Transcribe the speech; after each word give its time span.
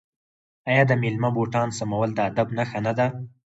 آیا 0.69 0.83
د 0.87 0.91
میلمه 1.01 1.29
بوټان 1.35 1.69
سمول 1.79 2.09
د 2.15 2.19
ادب 2.29 2.47
نښه 2.57 2.79
نه 2.85 2.93
ده؟ 2.97 3.07